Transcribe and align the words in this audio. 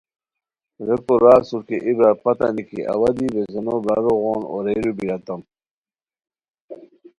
ریکو 0.87 1.15
را 1.23 1.31
اسور 1.39 1.61
کی 1.67 1.77
اے 1.85 1.91
برار 1.97 2.15
پتہ 2.23 2.47
نیکی 2.55 2.79
اوا 2.93 3.09
دی 3.17 3.27
ویزینو 3.33 3.73
براروغون 3.85 4.41
اوریرو 4.51 4.91
بیریتام 4.97 5.41